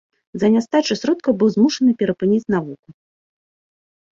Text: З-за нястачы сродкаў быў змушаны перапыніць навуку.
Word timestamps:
З-за 0.37 0.47
нястачы 0.53 0.97
сродкаў 1.01 1.31
быў 1.43 1.49
змушаны 1.57 1.91
перапыніць 1.99 2.45
навуку. 2.55 2.97